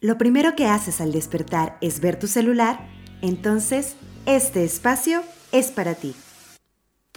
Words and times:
lo 0.00 0.16
primero 0.16 0.56
que 0.56 0.66
haces 0.66 1.00
al 1.00 1.12
despertar 1.12 1.76
es 1.82 2.00
ver 2.00 2.18
tu 2.18 2.26
celular, 2.26 2.88
entonces 3.20 3.96
este 4.24 4.64
espacio 4.64 5.22
es 5.52 5.70
para 5.70 5.94
ti. 5.94 6.14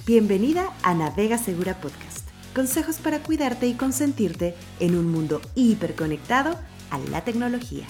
Bienvenida 0.06 0.68
a 0.84 0.94
Navega 0.94 1.38
Segura 1.38 1.76
Podcast. 1.80 2.28
Consejos 2.54 2.98
para 2.98 3.20
cuidarte 3.20 3.68
y 3.68 3.74
consentirte 3.74 4.54
en 4.80 4.98
un 4.98 5.10
mundo 5.10 5.42
hiperconectado 5.56 6.60
a 6.92 7.00
la 7.10 7.24
tecnología. 7.24 7.86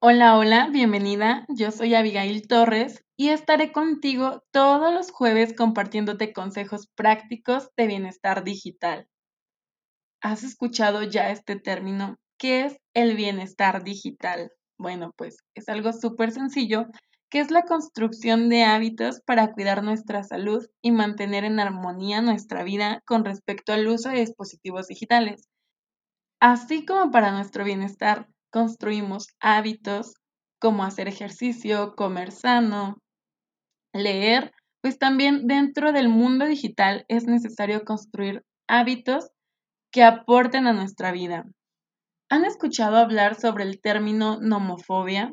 Hola, 0.00 0.36
hola, 0.36 0.68
bienvenida. 0.70 1.46
Yo 1.48 1.70
soy 1.70 1.94
Abigail 1.94 2.46
Torres 2.46 3.02
y 3.16 3.30
estaré 3.30 3.72
contigo 3.72 4.44
todos 4.50 4.92
los 4.92 5.10
jueves 5.10 5.54
compartiéndote 5.56 6.34
consejos 6.34 6.86
prácticos 6.94 7.70
de 7.78 7.86
bienestar 7.86 8.44
digital. 8.44 9.08
¿Has 10.24 10.42
escuchado 10.42 11.02
ya 11.02 11.30
este 11.30 11.60
término? 11.60 12.16
¿Qué 12.38 12.64
es 12.64 12.78
el 12.94 13.14
bienestar 13.14 13.84
digital? 13.84 14.50
Bueno, 14.78 15.12
pues 15.18 15.36
es 15.54 15.68
algo 15.68 15.92
súper 15.92 16.30
sencillo, 16.30 16.86
que 17.28 17.40
es 17.40 17.50
la 17.50 17.64
construcción 17.64 18.48
de 18.48 18.64
hábitos 18.64 19.20
para 19.26 19.52
cuidar 19.52 19.82
nuestra 19.82 20.24
salud 20.24 20.66
y 20.80 20.92
mantener 20.92 21.44
en 21.44 21.60
armonía 21.60 22.22
nuestra 22.22 22.64
vida 22.64 23.02
con 23.04 23.26
respecto 23.26 23.74
al 23.74 23.86
uso 23.86 24.08
de 24.08 24.20
dispositivos 24.20 24.86
digitales. 24.86 25.46
Así 26.40 26.86
como 26.86 27.10
para 27.10 27.30
nuestro 27.30 27.62
bienestar 27.62 28.26
construimos 28.50 29.26
hábitos 29.40 30.14
como 30.58 30.84
hacer 30.84 31.06
ejercicio, 31.06 31.94
comer 31.96 32.32
sano, 32.32 32.96
leer, 33.92 34.52
pues 34.80 34.98
también 34.98 35.46
dentro 35.46 35.92
del 35.92 36.08
mundo 36.08 36.46
digital 36.46 37.04
es 37.08 37.26
necesario 37.26 37.84
construir 37.84 38.42
hábitos 38.66 39.28
que 39.94 40.02
aporten 40.02 40.66
a 40.66 40.72
nuestra 40.72 41.12
vida. 41.12 41.44
¿Han 42.28 42.44
escuchado 42.44 42.96
hablar 42.96 43.36
sobre 43.36 43.62
el 43.62 43.80
término 43.80 44.40
nomofobia? 44.40 45.30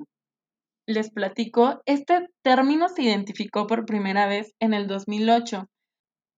Les 0.86 1.10
platico, 1.10 1.82
este 1.88 2.28
término 2.44 2.88
se 2.88 3.02
identificó 3.02 3.66
por 3.66 3.88
primera 3.88 4.28
vez 4.28 4.54
en 4.60 4.76
el 4.76 4.86
2008. 4.86 5.68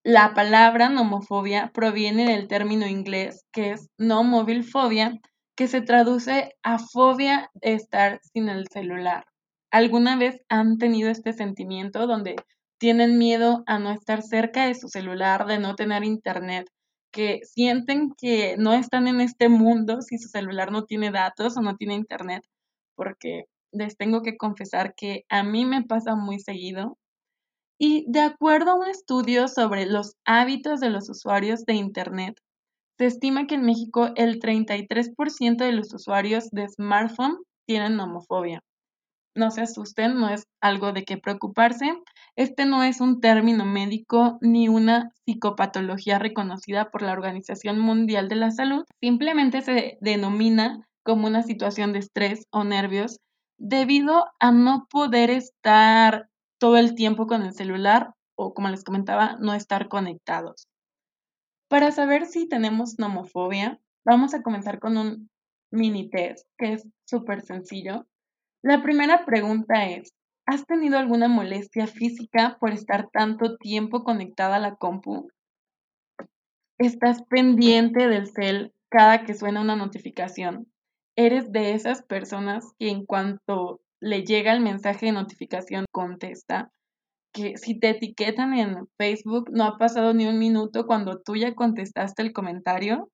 La 0.05 0.33
palabra 0.33 0.87
nomofobia 0.87 1.71
proviene 1.73 2.31
del 2.31 2.47
término 2.47 2.87
inglés 2.87 3.43
que 3.51 3.71
es 3.71 3.89
no 3.97 4.23
mobile 4.23 4.63
phobia, 4.63 5.19
que 5.57 5.67
se 5.67 5.81
traduce 5.81 6.53
a 6.63 6.79
fobia 6.79 7.49
de 7.55 7.73
estar 7.73 8.21
sin 8.31 8.47
el 8.47 8.69
celular. 8.69 9.25
¿Alguna 9.69 10.15
vez 10.15 10.39
han 10.47 10.77
tenido 10.77 11.09
este 11.09 11.33
sentimiento 11.33 12.07
donde 12.07 12.37
tienen 12.77 13.17
miedo 13.17 13.63
a 13.67 13.79
no 13.79 13.91
estar 13.91 14.21
cerca 14.21 14.67
de 14.67 14.75
su 14.75 14.87
celular, 14.87 15.45
de 15.45 15.59
no 15.59 15.75
tener 15.75 16.05
internet, 16.05 16.67
que 17.13 17.41
sienten 17.45 18.11
que 18.17 18.57
no 18.57 18.73
están 18.73 19.07
en 19.07 19.21
este 19.21 19.47
mundo 19.49 20.01
si 20.01 20.17
su 20.17 20.27
celular 20.27 20.71
no 20.73 20.85
tiene 20.85 21.11
datos 21.11 21.55
o 21.57 21.61
no 21.61 21.77
tiene 21.77 21.95
internet, 21.95 22.43
porque 22.95 23.45
les 23.71 23.95
tengo 23.97 24.21
que 24.21 24.37
confesar 24.37 24.95
que 24.95 25.23
a 25.29 25.43
mí 25.43 25.65
me 25.65 25.83
pasa 25.83 26.15
muy 26.15 26.39
seguido. 26.39 26.97
Y 27.79 28.05
de 28.11 28.21
acuerdo 28.21 28.71
a 28.71 28.75
un 28.75 28.87
estudio 28.87 29.47
sobre 29.47 29.85
los 29.85 30.15
hábitos 30.25 30.81
de 30.81 30.89
los 30.89 31.09
usuarios 31.09 31.65
de 31.65 31.75
internet, 31.75 32.35
se 32.97 33.05
estima 33.07 33.47
que 33.47 33.55
en 33.55 33.65
México 33.65 34.09
el 34.15 34.39
33% 34.39 35.63
de 35.65 35.71
los 35.71 35.93
usuarios 35.93 36.49
de 36.51 36.67
smartphone 36.69 37.37
tienen 37.65 37.99
homofobia 37.99 38.61
no 39.35 39.51
se 39.51 39.61
asusten, 39.61 40.15
no 40.15 40.29
es 40.29 40.47
algo 40.61 40.91
de 40.93 41.03
qué 41.03 41.17
preocuparse. 41.17 41.93
Este 42.35 42.65
no 42.65 42.81
es 42.81 42.99
un 42.99 43.21
término 43.21 43.63
médico 43.63 44.39
ni 44.41 44.67
una 44.67 45.11
psicopatología 45.25 46.17
reconocida 46.17 46.89
por 46.89 47.03
la 47.03 47.11
Organización 47.11 47.79
Mundial 47.79 48.27
de 48.27 48.35
la 48.35 48.49
Salud. 48.49 48.85
Simplemente 48.99 49.61
se 49.61 49.97
denomina 50.01 50.87
como 51.03 51.27
una 51.27 51.43
situación 51.43 51.93
de 51.93 51.99
estrés 51.99 52.47
o 52.49 52.63
nervios 52.63 53.19
debido 53.59 54.25
a 54.39 54.51
no 54.51 54.87
poder 54.89 55.29
estar 55.29 56.27
todo 56.57 56.77
el 56.77 56.95
tiempo 56.95 57.27
con 57.27 57.43
el 57.43 57.53
celular 57.53 58.13
o, 58.35 58.55
como 58.55 58.69
les 58.69 58.83
comentaba, 58.83 59.37
no 59.39 59.53
estar 59.53 59.87
conectados. 59.87 60.67
Para 61.67 61.91
saber 61.91 62.25
si 62.25 62.47
tenemos 62.47 62.97
nomofobia, 62.97 63.79
vamos 64.05 64.33
a 64.33 64.41
comenzar 64.41 64.79
con 64.79 64.97
un 64.97 65.29
mini 65.71 66.09
test 66.09 66.47
que 66.57 66.73
es 66.73 66.87
súper 67.05 67.41
sencillo. 67.41 68.07
La 68.63 68.81
primera 68.81 69.25
pregunta 69.25 69.87
es, 69.87 70.13
¿has 70.45 70.65
tenido 70.65 70.97
alguna 70.97 71.27
molestia 71.27 71.87
física 71.87 72.57
por 72.59 72.71
estar 72.71 73.09
tanto 73.11 73.57
tiempo 73.57 74.03
conectada 74.03 74.57
a 74.57 74.59
la 74.59 74.75
compu? 74.75 75.29
¿Estás 76.77 77.23
pendiente 77.29 78.07
del 78.07 78.27
cel 78.27 78.73
cada 78.89 79.23
que 79.23 79.35
suena 79.35 79.61
una 79.61 79.75
notificación? 79.75 80.67
¿Eres 81.15 81.51
de 81.51 81.73
esas 81.73 82.03
personas 82.03 82.73
que 82.79 82.89
en 82.89 83.05
cuanto 83.05 83.81
le 83.99 84.23
llega 84.23 84.51
el 84.51 84.61
mensaje 84.61 85.07
de 85.07 85.11
notificación 85.13 85.85
contesta? 85.91 86.71
Que 87.33 87.57
si 87.57 87.79
te 87.79 87.89
etiquetan 87.89 88.53
en 88.53 88.87
Facebook 88.97 89.49
no 89.51 89.65
ha 89.65 89.77
pasado 89.77 90.13
ni 90.13 90.25
un 90.27 90.39
minuto 90.39 90.85
cuando 90.85 91.21
tú 91.21 91.35
ya 91.35 91.55
contestaste 91.55 92.21
el 92.21 92.33
comentario? 92.33 93.09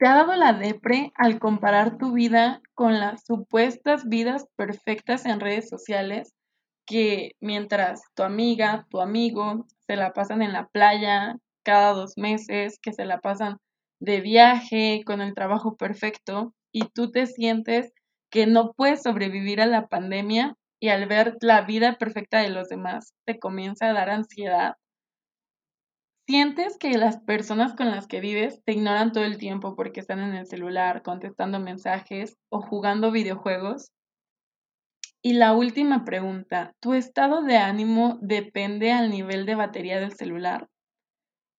¿Te 0.00 0.06
ha 0.06 0.14
dado 0.14 0.34
la 0.34 0.54
depre 0.54 1.12
al 1.14 1.38
comparar 1.38 1.98
tu 1.98 2.14
vida 2.14 2.62
con 2.72 2.98
las 2.98 3.22
supuestas 3.26 4.08
vidas 4.08 4.46
perfectas 4.56 5.26
en 5.26 5.40
redes 5.40 5.68
sociales 5.68 6.32
que 6.86 7.32
mientras 7.38 8.00
tu 8.14 8.22
amiga, 8.22 8.86
tu 8.88 9.02
amigo 9.02 9.66
se 9.86 9.96
la 9.96 10.14
pasan 10.14 10.40
en 10.40 10.54
la 10.54 10.68
playa 10.68 11.36
cada 11.62 11.92
dos 11.92 12.14
meses, 12.16 12.78
que 12.80 12.94
se 12.94 13.04
la 13.04 13.20
pasan 13.20 13.58
de 14.00 14.22
viaje 14.22 15.02
con 15.04 15.20
el 15.20 15.34
trabajo 15.34 15.76
perfecto 15.76 16.54
y 16.72 16.88
tú 16.88 17.10
te 17.10 17.26
sientes 17.26 17.92
que 18.30 18.46
no 18.46 18.72
puedes 18.72 19.02
sobrevivir 19.02 19.60
a 19.60 19.66
la 19.66 19.86
pandemia 19.86 20.56
y 20.80 20.88
al 20.88 21.08
ver 21.08 21.36
la 21.42 21.60
vida 21.60 21.98
perfecta 21.98 22.40
de 22.40 22.48
los 22.48 22.70
demás 22.70 23.12
te 23.26 23.38
comienza 23.38 23.90
a 23.90 23.92
dar 23.92 24.08
ansiedad 24.08 24.76
¿Sientes 26.30 26.78
que 26.78 26.96
las 26.96 27.18
personas 27.18 27.74
con 27.74 27.90
las 27.90 28.06
que 28.06 28.20
vives 28.20 28.62
te 28.64 28.70
ignoran 28.70 29.10
todo 29.10 29.24
el 29.24 29.36
tiempo 29.36 29.74
porque 29.74 29.98
están 29.98 30.20
en 30.20 30.36
el 30.36 30.46
celular, 30.46 31.02
contestando 31.02 31.58
mensajes 31.58 32.36
o 32.50 32.60
jugando 32.60 33.10
videojuegos? 33.10 33.90
Y 35.20 35.32
la 35.32 35.54
última 35.54 36.04
pregunta, 36.04 36.72
¿tu 36.78 36.94
estado 36.94 37.42
de 37.42 37.56
ánimo 37.56 38.20
depende 38.22 38.92
al 38.92 39.10
nivel 39.10 39.44
de 39.44 39.56
batería 39.56 39.98
del 39.98 40.12
celular? 40.12 40.68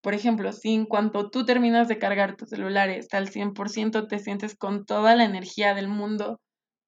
Por 0.01 0.13
ejemplo, 0.13 0.53
si 0.53 0.73
en 0.73 0.85
cuanto 0.85 1.29
tú 1.29 1.43
terminas 1.43 1.89
de 1.89 1.99
cargar 1.99 2.37
tu 2.37 2.45
celular 2.45 2.89
está 2.89 3.17
al 3.17 3.27
100%, 3.27 4.07
te 4.07 4.19
sientes 4.19 4.55
con 4.55 4.85
toda 4.85 5.17
la 5.17 5.25
energía 5.25 5.73
del 5.73 5.89
mundo, 5.89 6.39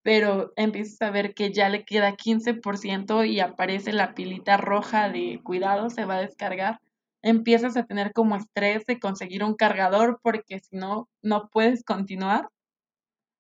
pero 0.04 0.54
empiezas 0.56 1.02
a 1.02 1.12
ver 1.12 1.34
que 1.34 1.52
ya 1.52 1.68
le 1.68 1.84
queda 1.84 2.16
15% 2.16 3.26
y 3.26 3.42
aparece 3.42 3.92
la 3.92 4.14
pilita 4.14 4.56
roja 4.56 5.10
de 5.10 5.42
cuidado, 5.44 5.90
se 5.90 6.06
va 6.06 6.16
a 6.16 6.22
descargar 6.22 6.80
empiezas 7.24 7.78
a 7.78 7.86
tener 7.86 8.14
como 8.14 8.36
estrés 8.36 8.86
de 8.86 9.00
conseguir 9.00 9.44
un 9.44 9.56
cargador 9.56 10.20
porque 10.22 10.60
si 10.60 10.76
no, 10.76 11.10
no 11.24 11.50
puedes 11.50 11.84
continuar? 11.84 12.50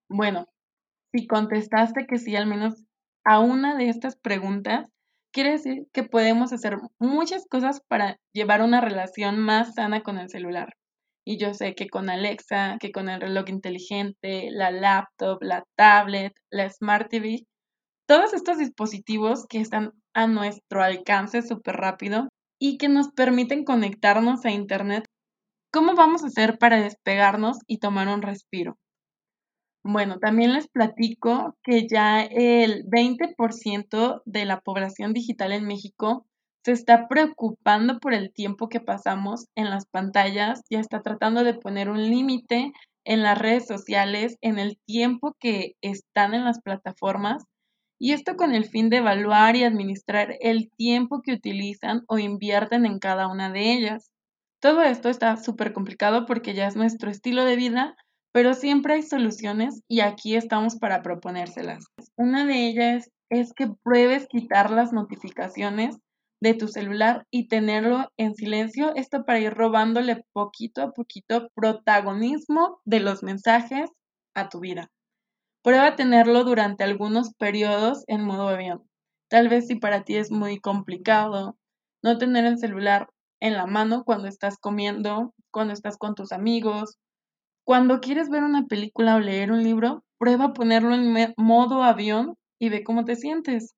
Bueno, 0.10 0.48
si 1.12 1.28
contestaste 1.28 2.06
que 2.08 2.18
sí 2.18 2.36
al 2.36 2.48
menos 2.48 2.84
a 3.26 3.40
una 3.40 3.76
de 3.78 3.90
estas 3.90 4.16
preguntas, 4.18 4.90
quiere 5.34 5.52
decir 5.52 5.88
que 5.94 6.04
podemos 6.04 6.54
hacer 6.54 6.78
muchas 7.00 7.46
cosas 7.48 7.82
para 7.88 8.18
llevar 8.34 8.62
una 8.62 8.82
relación 8.82 9.40
más 9.40 9.76
sana 9.76 10.02
con 10.04 10.18
el 10.18 10.30
celular. 10.30 10.74
Y 11.26 11.38
yo 11.38 11.54
sé 11.54 11.74
que 11.76 11.88
con 11.88 12.10
Alexa, 12.10 12.78
que 12.80 12.92
con 12.92 13.10
el 13.10 13.22
reloj 13.22 13.50
inteligente, 13.50 14.50
la 14.52 14.72
laptop, 14.72 15.42
la 15.42 15.64
tablet, 15.76 16.34
la 16.52 16.70
Smart 16.70 17.10
TV, 17.10 17.46
todos 18.08 18.34
estos 18.34 18.58
dispositivos 18.58 19.46
que 19.48 19.60
están 19.60 19.92
a 20.14 20.28
nuestro 20.28 20.84
alcance 20.84 21.42
súper 21.42 21.78
rápido, 21.78 22.28
y 22.64 22.78
que 22.78 22.88
nos 22.88 23.10
permiten 23.12 23.66
conectarnos 23.66 24.46
a 24.46 24.52
Internet, 24.52 25.04
¿cómo 25.70 25.96
vamos 25.96 26.24
a 26.24 26.28
hacer 26.28 26.58
para 26.58 26.82
despegarnos 26.82 27.58
y 27.68 27.80
tomar 27.80 28.08
un 28.08 28.22
respiro? 28.22 28.78
Bueno, 29.84 30.18
también 30.20 30.54
les 30.54 30.70
platico 30.70 31.58
que 31.62 31.90
ya 31.90 32.22
el 32.22 32.86
20% 32.86 34.22
de 34.24 34.46
la 34.46 34.62
población 34.62 35.12
digital 35.12 35.52
en 35.52 35.68
México 35.68 36.26
se 36.64 36.72
está 36.72 37.10
preocupando 37.10 38.00
por 38.00 38.14
el 38.14 38.32
tiempo 38.32 38.70
que 38.70 38.80
pasamos 38.80 39.48
en 39.56 39.70
las 39.70 39.86
pantallas, 39.86 40.62
ya 40.70 40.80
está 40.80 41.02
tratando 41.02 41.44
de 41.44 41.56
poner 41.56 41.90
un 41.90 42.02
límite 42.02 42.72
en 43.04 43.24
las 43.24 43.38
redes 43.38 43.68
sociales, 43.68 44.38
en 44.40 44.58
el 44.58 44.78
tiempo 44.86 45.36
que 45.38 45.74
están 45.82 46.34
en 46.34 46.46
las 46.46 46.62
plataformas 46.62 47.44
y 48.04 48.12
esto 48.12 48.36
con 48.36 48.54
el 48.54 48.66
fin 48.66 48.90
de 48.90 48.98
evaluar 48.98 49.56
y 49.56 49.64
administrar 49.64 50.36
el 50.42 50.70
tiempo 50.72 51.22
que 51.22 51.32
utilizan 51.32 52.04
o 52.10 52.20
invierten 52.20 52.86
en 52.86 53.00
cada 53.00 53.30
una 53.30 53.50
de 53.50 53.72
ellas. 53.72 54.12
Todo 54.62 54.82
esto 54.82 55.08
está 55.08 55.38
súper 55.38 55.72
complicado 55.72 56.26
porque 56.26 56.54
ya 56.54 56.68
es 56.68 56.76
nuestro 56.76 57.10
estilo 57.10 57.46
de 57.46 57.56
vida, 57.56 57.96
pero 58.34 58.56
siempre 58.56 58.96
hay 58.96 59.04
soluciones 59.04 59.84
y 59.88 60.02
aquí 60.02 60.36
estamos 60.36 60.76
para 60.76 61.02
proponérselas. 61.02 61.86
Una 62.18 62.46
de 62.46 62.68
ellas 62.68 63.10
es 63.30 63.54
que 63.54 63.70
pruebes 63.86 64.28
quitar 64.28 64.70
las 64.70 64.92
notificaciones 64.92 65.96
de 66.42 66.56
tu 66.56 66.68
celular 66.68 67.26
y 67.32 67.48
tenerlo 67.48 68.10
en 68.18 68.36
silencio. 68.36 68.94
Esto 68.98 69.24
para 69.24 69.40
ir 69.40 69.54
robándole 69.54 70.26
poquito 70.34 70.82
a 70.82 70.92
poquito 70.92 71.48
protagonismo 71.56 72.82
de 72.84 73.00
los 73.00 73.24
mensajes 73.24 73.90
a 74.36 74.50
tu 74.50 74.60
vida. 74.60 74.90
Prueba 75.64 75.96
tenerlo 75.96 76.44
durante 76.44 76.84
algunos 76.84 77.34
periodos 77.36 78.04
en 78.08 78.26
modo 78.26 78.50
avión. 78.50 78.84
Tal 79.30 79.48
vez 79.48 79.66
si 79.66 79.76
para 79.76 80.04
ti 80.04 80.18
es 80.18 80.30
muy 80.30 80.60
complicado 80.60 81.58
no 82.04 82.18
tener 82.18 82.44
el 82.44 82.58
celular 82.58 83.08
en 83.40 83.54
la 83.54 83.66
mano 83.66 84.04
cuando 84.04 84.28
estás 84.28 84.58
comiendo, 84.58 85.34
cuando 85.52 85.74
estás 85.74 85.98
con 85.98 86.16
tus 86.16 86.34
amigos, 86.34 86.98
cuando 87.66 88.02
quieres 88.02 88.30
ver 88.30 88.44
una 88.44 88.66
película 88.66 89.16
o 89.16 89.22
leer 89.22 89.54
un 89.54 89.64
libro, 89.64 90.04
prueba 90.18 90.52
ponerlo 90.52 90.94
en 90.96 91.34
modo 91.38 91.82
avión 91.82 92.36
y 92.60 92.68
ve 92.68 92.84
cómo 92.84 93.06
te 93.06 93.16
sientes. 93.16 93.74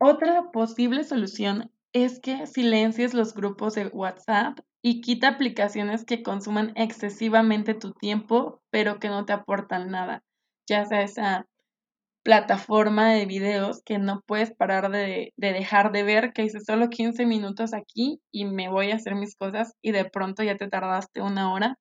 Otra 0.00 0.50
posible 0.50 1.04
solución 1.04 1.70
es 1.92 2.20
que 2.20 2.46
silencies 2.46 3.12
los 3.12 3.34
grupos 3.34 3.74
de 3.74 3.88
WhatsApp 3.88 4.60
y 4.80 5.02
quita 5.02 5.28
aplicaciones 5.28 6.06
que 6.06 6.22
consuman 6.22 6.72
excesivamente 6.74 7.74
tu 7.74 7.92
tiempo, 7.92 8.62
pero 8.70 8.98
que 8.98 9.08
no 9.08 9.26
te 9.26 9.34
aportan 9.34 9.90
nada, 9.90 10.22
ya 10.66 10.84
sea 10.86 11.02
esa 11.02 11.46
plataforma 12.22 13.12
de 13.12 13.26
videos 13.26 13.82
que 13.84 13.98
no 13.98 14.22
puedes 14.26 14.52
parar 14.52 14.90
de, 14.90 15.32
de, 15.36 15.52
dejar 15.52 15.92
de 15.92 16.02
ver, 16.02 16.32
que 16.32 16.42
dices 16.42 16.64
solo 16.66 16.90
15 16.90 17.24
minutos 17.24 17.72
aquí 17.72 18.20
y 18.32 18.46
me 18.46 18.68
voy 18.68 18.90
a 18.90 18.96
hacer 18.96 19.14
mis 19.14 19.36
cosas 19.36 19.74
y 19.80 19.92
de 19.92 20.04
pronto 20.06 20.42
ya 20.42 20.56
te 20.56 20.68
tardaste 20.68 21.22
una 21.22 21.52
hora. 21.52 21.78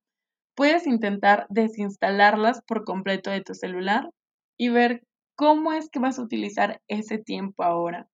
Puedes 0.55 0.87
intentar 0.87 1.47
desinstalarlas 1.49 2.61
por 2.67 2.85
completo 2.85 3.31
de 3.31 3.41
tu 3.41 3.55
celular 3.55 4.09
y 4.57 4.69
ver 4.69 5.01
cómo 5.35 5.73
es 5.73 5.89
que 5.89 5.99
vas 5.99 6.19
a 6.19 6.21
utilizar 6.21 6.81
ese 6.87 7.17
tiempo 7.17 7.63
ahora. 7.63 8.07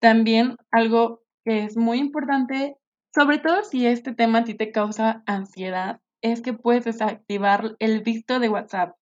También 0.00 0.56
algo 0.70 1.22
que 1.44 1.64
es 1.64 1.76
muy 1.76 1.98
importante, 1.98 2.76
sobre 3.14 3.38
todo 3.38 3.62
si 3.62 3.86
este 3.86 4.12
tema 4.14 4.40
a 4.40 4.44
ti 4.44 4.54
te 4.54 4.72
causa 4.72 5.22
ansiedad, 5.26 6.00
es 6.22 6.42
que 6.42 6.52
puedes 6.52 6.84
desactivar 6.84 7.76
el 7.78 8.02
visto 8.02 8.38
de 8.38 8.48
WhatsApp, 8.48 8.96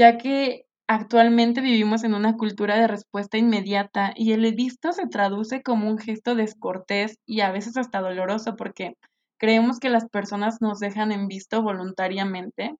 ya 0.00 0.16
que 0.16 0.64
actualmente 0.88 1.60
vivimos 1.60 2.04
en 2.04 2.14
una 2.14 2.38
cultura 2.38 2.74
de 2.76 2.86
respuesta 2.86 3.36
inmediata 3.36 4.14
y 4.16 4.32
el 4.32 4.54
visto 4.54 4.94
se 4.94 5.06
traduce 5.06 5.62
como 5.62 5.90
un 5.90 5.98
gesto 5.98 6.34
descortés 6.34 7.18
y 7.26 7.42
a 7.42 7.52
veces 7.52 7.76
hasta 7.76 8.00
doloroso 8.00 8.56
porque 8.56 8.96
creemos 9.38 9.78
que 9.78 9.90
las 9.90 10.08
personas 10.08 10.62
nos 10.62 10.80
dejan 10.80 11.12
en 11.12 11.28
visto 11.28 11.60
voluntariamente 11.62 12.76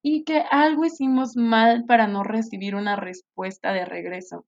y 0.00 0.22
que 0.22 0.44
algo 0.48 0.84
hicimos 0.84 1.34
mal 1.34 1.86
para 1.88 2.06
no 2.06 2.22
recibir 2.22 2.76
una 2.76 2.94
respuesta 2.94 3.72
de 3.72 3.84
regreso. 3.84 4.46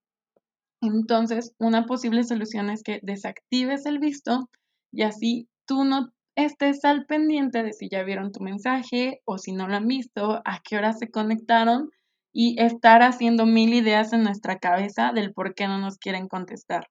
Entonces, 0.80 1.54
una 1.58 1.86
posible 1.86 2.22
solución 2.22 2.70
es 2.70 2.84
que 2.84 3.00
desactives 3.02 3.84
el 3.84 3.98
visto 3.98 4.48
y 4.92 5.02
así 5.02 5.48
tú 5.66 5.82
no 5.82 6.12
estés 6.36 6.84
al 6.84 7.04
pendiente 7.06 7.64
de 7.64 7.72
si 7.72 7.88
ya 7.88 8.04
vieron 8.04 8.30
tu 8.30 8.44
mensaje 8.44 9.22
o 9.24 9.38
si 9.38 9.50
no 9.50 9.66
lo 9.66 9.74
han 9.74 9.88
visto, 9.88 10.40
a 10.44 10.60
qué 10.62 10.76
hora 10.76 10.92
se 10.92 11.10
conectaron 11.10 11.90
y 12.38 12.54
estar 12.60 13.00
haciendo 13.02 13.46
mil 13.46 13.72
ideas 13.72 14.12
en 14.12 14.22
nuestra 14.22 14.58
cabeza 14.58 15.12
del 15.14 15.32
por 15.32 15.54
qué 15.54 15.68
no 15.68 15.78
nos 15.78 15.96
quieren 15.96 16.28
contestar. 16.28 16.86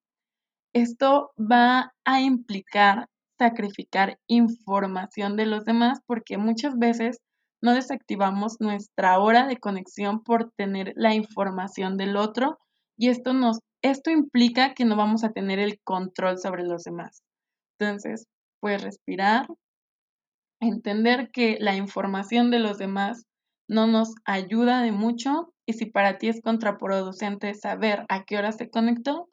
Esto 0.73 1.33
va 1.39 1.93
a 2.03 2.21
implicar 2.21 3.09
sacrificar 3.37 4.17
información 4.25 5.35
de 5.35 5.45
los 5.45 5.63
demás 5.63 5.99
porque 6.07 6.39
muchas 6.39 6.79
veces 6.79 7.19
no 7.61 7.75
desactivamos 7.75 8.55
nuestra 8.59 9.19
hora 9.19 9.45
de 9.45 9.57
conexión 9.57 10.23
por 10.23 10.51
tener 10.57 10.93
la 10.95 11.13
información 11.13 11.95
del 11.95 12.17
otro 12.17 12.57
y 12.97 13.09
esto 13.09 13.33
nos 13.33 13.59
esto 13.83 14.09
implica 14.09 14.73
que 14.73 14.83
no 14.83 14.95
vamos 14.95 15.23
a 15.23 15.31
tener 15.31 15.59
el 15.59 15.79
control 15.83 16.39
sobre 16.39 16.63
los 16.63 16.81
demás. 16.85 17.21
Entonces, 17.77 18.25
puedes 18.59 18.81
respirar, 18.81 19.45
entender 20.59 21.29
que 21.31 21.57
la 21.59 21.75
información 21.75 22.49
de 22.49 22.57
los 22.57 22.79
demás 22.79 23.27
no 23.67 23.87
nos 23.87 24.15
ayuda 24.25 24.81
de 24.81 24.91
mucho 24.91 25.53
y 25.65 25.73
si 25.73 25.85
para 25.85 26.17
ti 26.17 26.29
es 26.29 26.41
contraproducente 26.41 27.53
saber 27.53 28.05
a 28.09 28.23
qué 28.23 28.37
hora 28.37 28.51
se 28.51 28.69
conectó, 28.69 29.29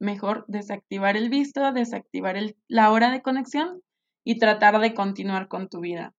mejor 0.00 0.44
desactivar 0.48 1.16
el 1.16 1.28
visto, 1.28 1.72
desactivar 1.72 2.36
la 2.68 2.90
hora 2.90 3.10
de 3.10 3.22
conexión 3.22 3.82
y 4.24 4.38
tratar 4.38 4.80
de 4.80 4.94
continuar 4.94 5.48
con 5.48 5.68
tu 5.68 5.80
vida. 5.80 6.14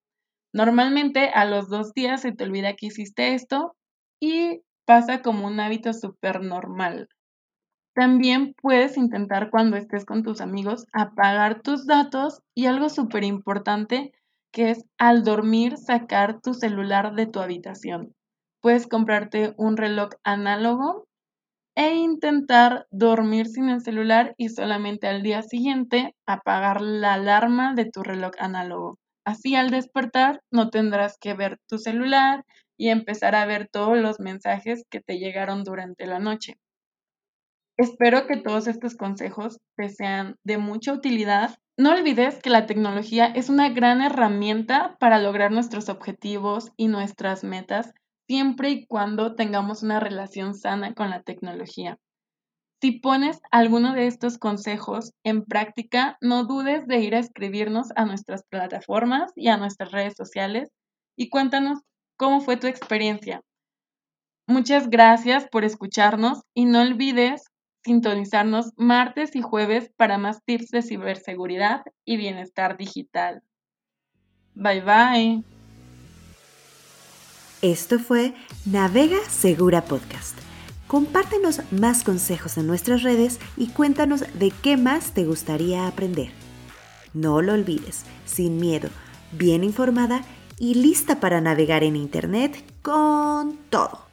Normalmente 0.53 1.29
a 1.29 1.45
los 1.45 1.69
dos 1.69 1.93
días 1.93 2.21
se 2.21 2.31
te 2.31 2.43
olvida 2.43 2.75
que 2.75 2.87
hiciste 2.87 3.33
esto 3.33 3.75
y 4.19 4.61
pasa 4.85 5.21
como 5.21 5.47
un 5.47 5.59
hábito 5.59 5.93
súper 5.93 6.41
normal. 6.41 7.07
También 7.93 8.55
puedes 8.61 8.97
intentar 8.97 9.49
cuando 9.49 9.77
estés 9.77 10.05
con 10.05 10.23
tus 10.23 10.41
amigos 10.41 10.85
apagar 10.93 11.61
tus 11.61 11.85
datos 11.85 12.41
y 12.55 12.65
algo 12.65 12.89
súper 12.89 13.23
importante 13.23 14.11
que 14.51 14.71
es 14.71 14.85
al 14.97 15.23
dormir 15.23 15.77
sacar 15.77 16.41
tu 16.41 16.53
celular 16.53 17.15
de 17.15 17.27
tu 17.27 17.39
habitación. 17.39 18.13
Puedes 18.61 18.87
comprarte 18.87 19.53
un 19.57 19.77
reloj 19.77 20.09
análogo 20.23 21.07
e 21.75 21.95
intentar 21.95 22.87
dormir 22.91 23.47
sin 23.47 23.69
el 23.69 23.81
celular 23.81 24.35
y 24.37 24.49
solamente 24.49 25.07
al 25.07 25.23
día 25.23 25.41
siguiente 25.43 26.15
apagar 26.27 26.81
la 26.81 27.13
alarma 27.15 27.73
de 27.73 27.85
tu 27.85 28.03
reloj 28.03 28.33
análogo. 28.39 28.99
Así 29.25 29.55
al 29.55 29.71
despertar 29.71 30.41
no 30.51 30.69
tendrás 30.69 31.17
que 31.19 31.33
ver 31.33 31.57
tu 31.67 31.77
celular 31.77 32.45
y 32.77 32.89
empezar 32.89 33.35
a 33.35 33.45
ver 33.45 33.69
todos 33.71 33.97
los 33.97 34.19
mensajes 34.19 34.83
que 34.89 35.01
te 35.01 35.19
llegaron 35.19 35.63
durante 35.63 36.05
la 36.05 36.19
noche. 36.19 36.57
Espero 37.79 38.27
que 38.27 38.35
todos 38.35 38.67
estos 38.67 38.97
consejos 38.97 39.61
te 39.77 39.87
sean 39.87 40.35
de 40.43 40.57
mucha 40.57 40.91
utilidad. 40.91 41.55
No 41.77 41.91
olvides 41.91 42.41
que 42.41 42.49
la 42.49 42.65
tecnología 42.65 43.27
es 43.27 43.47
una 43.47 43.69
gran 43.69 44.01
herramienta 44.01 44.97
para 44.99 45.17
lograr 45.17 45.53
nuestros 45.53 45.87
objetivos 45.87 46.73
y 46.75 46.89
nuestras 46.89 47.45
metas 47.45 47.93
siempre 48.27 48.69
y 48.71 48.85
cuando 48.85 49.33
tengamos 49.33 49.81
una 49.81 50.01
relación 50.01 50.55
sana 50.55 50.93
con 50.93 51.09
la 51.09 51.23
tecnología. 51.23 51.97
Si 52.81 52.99
pones 52.99 53.39
alguno 53.49 53.93
de 53.93 54.07
estos 54.07 54.37
consejos 54.37 55.13
en 55.23 55.45
práctica, 55.45 56.17
no 56.19 56.43
dudes 56.43 56.85
de 56.85 56.99
ir 56.99 57.15
a 57.15 57.19
escribirnos 57.19 57.91
a 57.95 58.03
nuestras 58.03 58.43
plataformas 58.43 59.31
y 59.37 59.47
a 59.47 59.55
nuestras 59.55 59.93
redes 59.93 60.15
sociales 60.17 60.69
y 61.17 61.29
cuéntanos 61.29 61.79
cómo 62.17 62.41
fue 62.41 62.57
tu 62.57 62.67
experiencia. 62.67 63.41
Muchas 64.47 64.89
gracias 64.89 65.47
por 65.49 65.63
escucharnos 65.63 66.41
y 66.53 66.65
no 66.65 66.81
olvides 66.81 67.48
sintonizarnos 67.83 68.73
martes 68.77 69.35
y 69.35 69.41
jueves 69.41 69.91
para 69.95 70.17
más 70.17 70.43
tips 70.43 70.69
de 70.71 70.81
ciberseguridad 70.81 71.81
y 72.05 72.17
bienestar 72.17 72.77
digital. 72.77 73.43
Bye 74.55 74.81
bye. 74.81 75.43
Esto 77.61 77.99
fue 77.99 78.33
Navega 78.65 79.19
Segura 79.27 79.83
Podcast. 79.83 80.37
Compártenos 80.87 81.61
más 81.71 82.03
consejos 82.03 82.57
en 82.57 82.67
nuestras 82.67 83.03
redes 83.03 83.39
y 83.57 83.67
cuéntanos 83.67 84.23
de 84.33 84.51
qué 84.63 84.75
más 84.75 85.13
te 85.13 85.25
gustaría 85.25 85.85
aprender. 85.85 86.31
No 87.13 87.41
lo 87.41 87.53
olvides, 87.53 88.05
sin 88.25 88.57
miedo, 88.57 88.89
bien 89.31 89.63
informada 89.63 90.23
y 90.57 90.75
lista 90.75 91.19
para 91.19 91.41
navegar 91.41 91.83
en 91.83 91.95
Internet 91.95 92.63
con 92.81 93.57
todo. 93.69 94.08